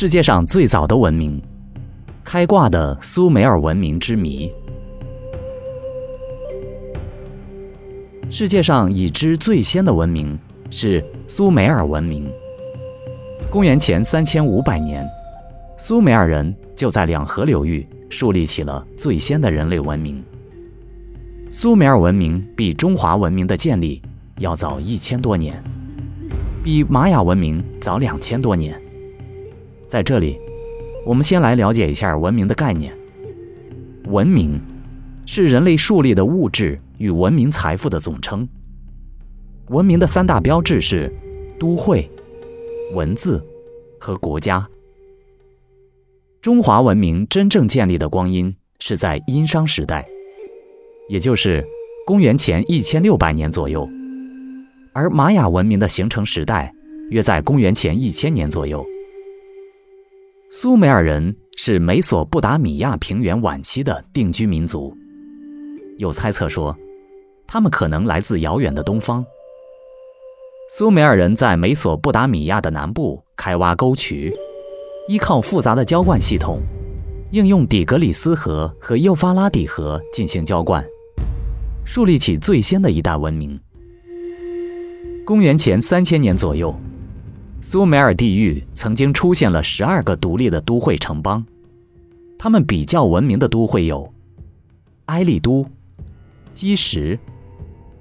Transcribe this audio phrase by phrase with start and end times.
[0.00, 1.42] 世界上最早的文明——
[2.22, 4.48] 开挂的苏美尔文明之谜。
[8.30, 10.38] 世界上已知最先的文明
[10.70, 12.30] 是苏美尔文明。
[13.50, 15.04] 公元前三千五百年，
[15.76, 20.22] 苏美尔人就在两河流域树立起了最先的人类文明。
[21.50, 24.00] 苏美尔文明比中华文明的建立
[24.38, 25.60] 要早一千多年，
[26.62, 28.80] 比玛雅文明早两千多年。
[29.88, 30.38] 在这里，
[31.06, 32.92] 我们先来了解一下文明的概念。
[34.04, 34.60] 文明
[35.26, 38.46] 是人类树立的物质与文明财富的总称。
[39.68, 41.12] 文明的三大标志是
[41.58, 42.08] 都会、
[42.94, 43.44] 文字
[43.98, 44.66] 和国家。
[46.40, 50.06] 中华文明真正建立的光阴是在殷商时代。
[51.08, 51.66] 也就是
[52.06, 53.88] 公元前一千六百年左右，
[54.92, 56.70] 而玛雅文明的形成时代
[57.08, 58.84] 约在公元前一千年左右。
[60.50, 64.96] 苏美尔人是美索不达米亚平原晚期的定居民族，
[65.98, 66.74] 有猜测说，
[67.46, 69.22] 他们可能来自遥远的东方。
[70.70, 74.34] 苏美尔人在美索不达米亚的南部开挖沟渠，
[75.06, 76.62] 依靠复杂的浇灌系统，
[77.30, 80.82] 应用底格里斯河和幼发拉底河进行浇灌。
[81.84, 83.60] 树立起最先的一代文明。
[85.26, 86.74] 公元前三千年左右，
[87.60, 91.44] 苏美尔地域曾经出现了十二个独立的都会城邦，
[92.38, 94.12] 他们比较文明的都会有
[95.06, 95.66] 埃利都、
[96.54, 97.18] 基什、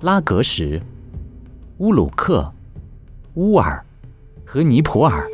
[0.00, 0.80] 拉格什、
[1.78, 2.52] 乌鲁克、
[3.34, 3.84] 乌尔
[4.44, 5.28] 和尼普尔。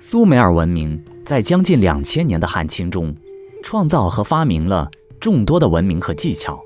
[0.00, 3.14] 苏美尔文明在将近两千年的汉清中，
[3.62, 4.90] 创造和发明了
[5.20, 6.60] 众多的文明和技巧。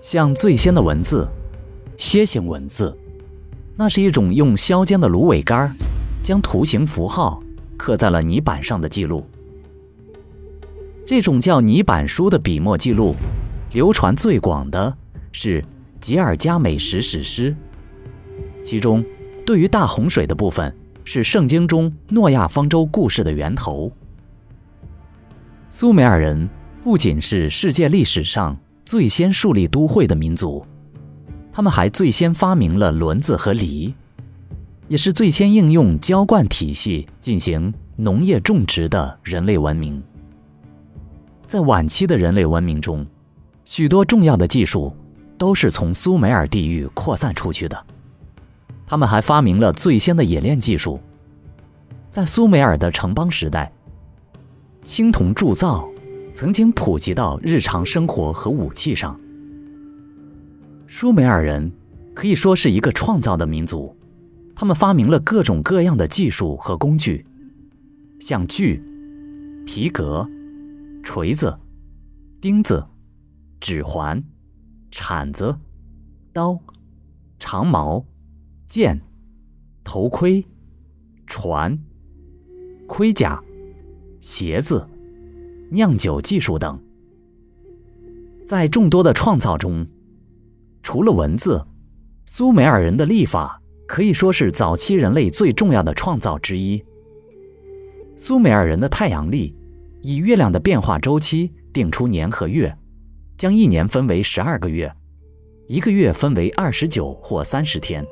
[0.00, 1.28] 像最先的文字，
[1.96, 2.96] 楔形文字，
[3.76, 5.74] 那是一种用削尖的芦苇杆
[6.22, 7.42] 将图形符号
[7.76, 9.26] 刻在了泥板上的记录。
[11.06, 13.14] 这种叫泥板书的笔墨记录，
[13.72, 14.96] 流传最广的
[15.32, 15.64] 是
[16.00, 17.54] 吉尔加美什史诗，
[18.62, 19.04] 其中
[19.44, 23.90] 对于大洪水的部分是圣经中诺亚方舟故事的源头。
[25.70, 26.48] 苏美尔人
[26.84, 28.56] 不仅是世界历史上。
[28.84, 30.66] 最先树立都会的民族，
[31.52, 33.94] 他们还最先发明了轮子和犁，
[34.88, 40.02] 也是最先应用浇灌体系进行农业种植的人类文明。
[41.46, 43.06] 在晚期的人类文明中，
[43.66, 44.96] 许多重要的技术
[45.36, 47.86] 都是从苏美尔地域扩散出去的。
[48.86, 50.98] 他们还发明了最先的冶炼技术。
[52.10, 53.70] 在苏美尔的城邦时代，
[54.82, 55.86] 青铜铸造。
[56.34, 59.20] 曾经普及到日常生活和武器上。
[60.94, 61.72] 舒美尔人
[62.14, 63.96] 可以说是一个创造的民族，
[64.54, 67.24] 他们发明了各种各样的技术和工具，
[68.20, 68.78] 像锯、
[69.64, 70.28] 皮革、
[71.02, 71.58] 锤子、
[72.42, 72.84] 钉子、
[73.58, 74.22] 指环、
[74.90, 75.56] 铲子、
[76.30, 76.60] 刀、
[77.38, 78.04] 长矛、
[78.68, 79.00] 剑、
[79.82, 80.44] 头盔、
[81.26, 81.76] 船、
[82.86, 83.42] 盔甲、
[84.20, 84.86] 鞋子。
[85.70, 86.78] 酿酒技术等，
[88.46, 89.86] 在众多的创造中，
[90.82, 91.64] 除了文字，
[92.26, 96.82] 苏美尔人的历法可以说是早期人类最重要的创造之一。
[98.16, 99.54] 苏美尔人的太阳历
[100.02, 102.76] 以月亮的变化周期定出年和月，
[103.36, 104.92] 将一年分为十二个月，
[105.68, 108.04] 一个月分为二十九或三十天，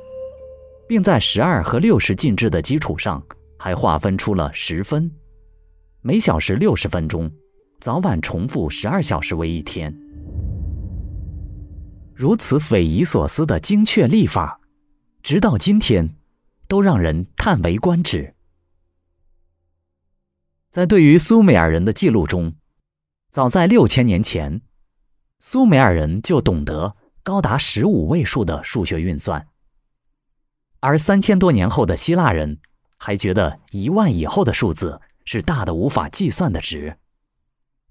[0.87, 3.21] 并在十二和六十进制的基础上，
[3.59, 5.11] 还划分出了时分，
[6.01, 7.29] 每小时六十分钟。
[7.79, 9.91] 早晚重复十二小时为一天，
[12.13, 14.59] 如此匪夷所思的精确历法，
[15.23, 16.15] 直到今天，
[16.67, 18.35] 都让人叹为观止。
[20.69, 22.55] 在对于苏美尔人的记录中，
[23.31, 24.61] 早在六千年前，
[25.39, 29.47] 苏美尔人就懂得高达十五位数的数学运算，
[30.79, 32.59] 而三千多年后的希腊人
[32.97, 36.97] 还觉得一万以后的数字是大的无法计算的值。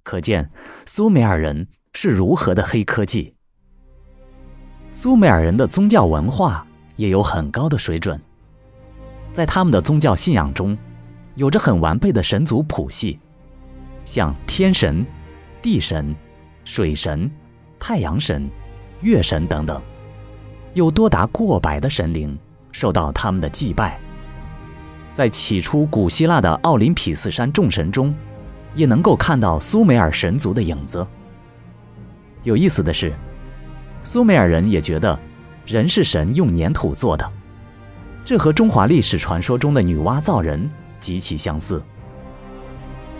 [0.02, 0.50] 可见
[0.86, 3.34] 苏美尔人是如何的黑科技。
[4.92, 6.66] 苏美尔人的宗教文化
[6.96, 8.20] 也有很高的水准，
[9.32, 10.76] 在他们的宗教信仰中，
[11.34, 13.18] 有着很完备的神族谱系，
[14.04, 15.04] 像天神、
[15.62, 16.14] 地神、
[16.64, 17.30] 水神、
[17.78, 18.48] 太阳神、
[19.00, 19.80] 月神等等，
[20.74, 22.38] 有多达过百的神灵
[22.72, 23.98] 受到他们的祭拜。
[25.12, 28.14] 在起初古希腊的奥林匹斯山众神中。
[28.72, 31.04] 也能够看到苏美尔神族的影子。
[32.44, 33.12] 有意思的是，
[34.02, 35.18] 苏美尔人也觉得
[35.66, 37.30] 人是神用粘土做的，
[38.24, 40.68] 这和中华历史传说中的女娲造人
[40.98, 41.82] 极其相似。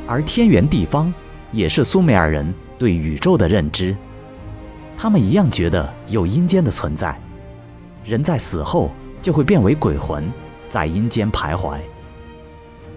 [0.06, 1.12] 而天圆地方
[1.52, 3.94] 也是苏美尔人对宇宙的认知，
[4.96, 7.16] 他们一样觉得有阴间的存在，
[8.04, 8.90] 人在死后
[9.22, 10.28] 就会变为鬼魂，
[10.68, 11.78] 在阴间徘徊。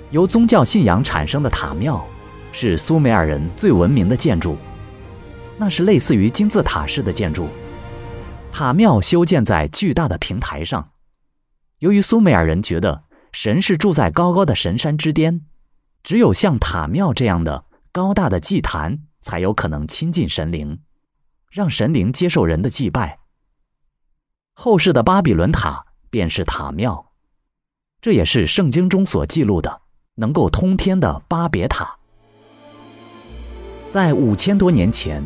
[0.09, 2.03] 由宗教信仰产生的塔庙，
[2.51, 4.57] 是苏美尔人最闻名的建筑。
[5.57, 7.47] 那是类似于金字塔式的建筑，
[8.53, 10.91] 塔庙修建在巨大的平台上。
[11.79, 15.41] 由于苏美尔人觉得神是住在高高的神山之巅，
[16.03, 20.79] 只有像塔庙这样的高大的祭坛才有可能亲近神灵，
[21.49, 23.17] 让神灵接受人的祭拜。
[24.53, 27.11] 后世的巴比伦塔便是塔庙，
[28.01, 29.81] 这也是圣经中所记录的。
[30.15, 31.97] 能够通天的巴别塔，
[33.89, 35.23] 在五千多年前，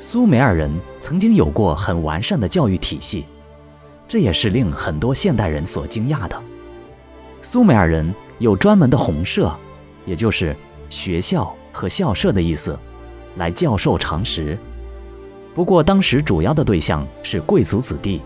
[0.00, 3.24] 苏美尔人曾经有过很完善的教育体系，
[4.06, 6.40] 这也是令很多现代人所惊讶的。
[7.42, 9.54] 苏美尔人有专门的红社，
[10.06, 10.56] 也就是
[10.88, 12.78] 学校和校舍的意思，
[13.36, 14.56] 来教授常识。
[15.54, 18.22] 不过当时主要的对象是贵族子弟。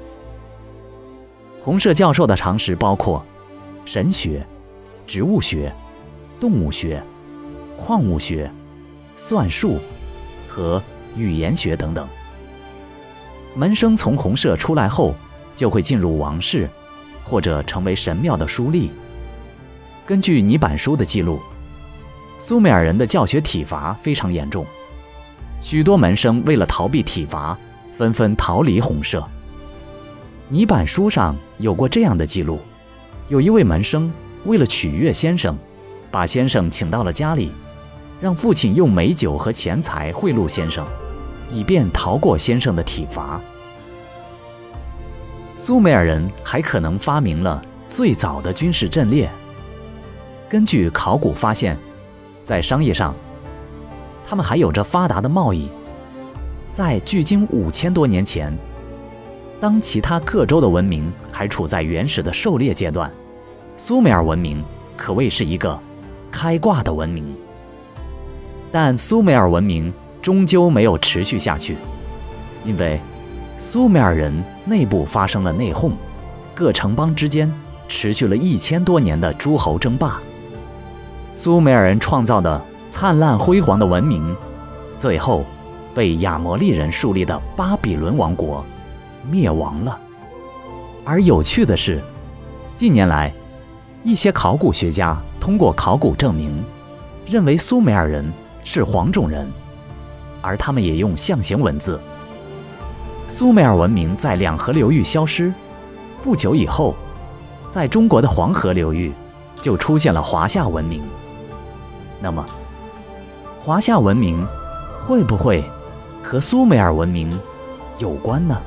[1.61, 3.25] 红社教授的常识包括
[3.85, 4.47] 神学。
[5.05, 5.71] 植物学、
[6.39, 7.03] 动物学、
[7.77, 8.51] 矿物学、
[9.17, 9.79] 算术
[10.49, 10.81] 和
[11.17, 12.07] 语言学等等。
[13.55, 15.15] 门生从红社出来后，
[15.55, 16.69] 就会进入王室，
[17.25, 18.89] 或者成为神庙的书吏。
[20.07, 21.41] 根据泥板书的记录，
[22.39, 24.65] 苏美尔人的教学体罚非常严重，
[25.61, 27.57] 许多门生为了逃避体罚，
[27.93, 29.27] 纷纷逃离红社。
[30.49, 32.59] 泥板书上有过这样的记录：
[33.29, 34.13] 有一位门生。
[34.45, 35.57] 为了取悦先生，
[36.11, 37.53] 把先生请到了家里，
[38.23, 40.87] 让父亲用美酒和钱财贿赂先生，
[41.51, 43.41] 以便逃过先生的体罚。
[45.57, 49.29] 苏美尔人还可能发明了最早的军事阵列。
[50.49, 51.77] 根据考古发现，
[52.45, 53.13] 在商业上，
[54.25, 55.69] 他们还有着发达的贸易。
[56.71, 58.57] 在距今五千多年前，
[59.59, 63.13] 当其他各州的文明还处在原始的狩猎阶段。
[63.77, 64.65] 苏美尔文明
[64.97, 65.77] 可谓是一个
[66.31, 67.37] 开挂的文明，
[68.73, 69.93] 但苏美尔文明
[70.23, 71.77] 终究没有持续下去，
[72.65, 72.99] 因为
[73.59, 75.93] 苏美尔人内部发生了内讧，
[76.55, 77.53] 各城邦之间
[77.87, 80.19] 持续了一千多年的诸侯争霸，
[81.31, 84.35] 苏美尔人创造的灿烂辉煌的文明，
[84.97, 85.45] 最后
[85.95, 88.65] 被亚摩利人树立的巴比伦王国
[89.31, 89.99] 灭亡了。
[91.05, 92.03] 而有趣的是，
[92.77, 93.33] 近年来。
[94.05, 96.65] 一些考古学家通过考古证明，
[97.25, 98.25] 认为苏美尔人
[98.65, 99.51] 是黄种人，
[100.41, 102.01] 而他们也用象形文字。
[103.29, 105.53] 苏美尔文明在两河流域消失，
[106.21, 106.95] 不久以后，
[107.71, 109.13] 在中国的黄河流域
[109.61, 111.03] 就出现了华夏文明。
[112.21, 112.47] 那么，
[113.59, 114.47] 华夏文明
[115.01, 115.65] 会不会
[116.23, 117.39] 和苏美尔文明
[117.99, 118.61] 有关呢？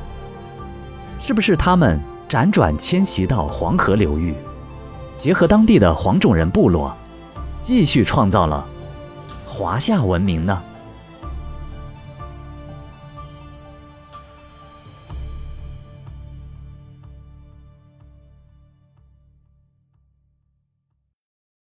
[1.19, 4.33] 是不是他们辗转迁徙到黄河流域？
[5.17, 6.93] 结合当地的黄种人部落，
[7.61, 8.67] 继续创造了
[9.45, 10.61] 华夏文明呢？